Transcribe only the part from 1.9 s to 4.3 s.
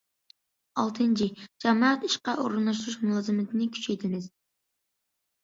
ئىشقا ئورۇنلاشتۇرۇش مۇلازىمىتىنى كۈچەيتىمىز.